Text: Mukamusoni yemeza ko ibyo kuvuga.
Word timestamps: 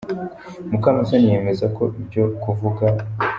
Mukamusoni 0.69 1.31
yemeza 1.33 1.65
ko 1.75 1.83
ibyo 1.99 2.23
kuvuga. 2.43 2.85